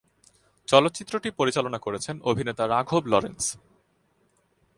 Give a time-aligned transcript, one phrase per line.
[0.67, 3.43] চলচ্চিত্রটি পরিচালনা করেছেন অভিনেতা রাঘব লরেন্স।